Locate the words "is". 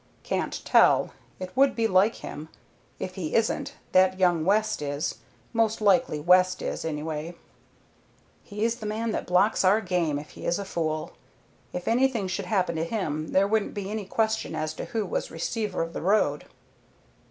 4.81-5.19, 6.63-6.83, 10.47-10.57